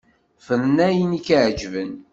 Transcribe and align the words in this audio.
Fren 0.45 0.77
ayen 0.87 1.17
i 1.17 1.19
k-iεeǧben. 1.25 1.91